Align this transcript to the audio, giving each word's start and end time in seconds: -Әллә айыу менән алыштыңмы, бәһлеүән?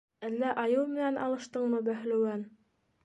-Әллә 0.27 0.53
айыу 0.61 0.85
менән 0.95 1.21
алыштыңмы, 1.25 1.83
бәһлеүән? 1.91 2.47